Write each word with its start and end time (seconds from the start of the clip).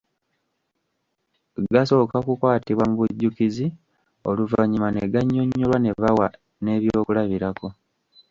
Gasooka 1.73 2.17
kukwatibwa 2.25 2.83
mu 2.89 2.95
bujjukizi, 2.99 3.65
oluvannyuma 4.29 4.87
ne 4.91 5.03
gannyonnyolwa 5.13 5.77
ne 5.81 5.91
bawa 6.01 6.27
n'ebyokulabirako. 6.63 7.67